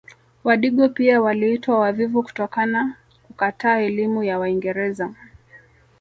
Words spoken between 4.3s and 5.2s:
waingereza